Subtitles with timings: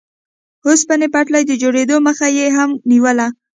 [0.67, 3.27] اوسپنې پټلۍ د جوړېدو مخه یې هم نیوله.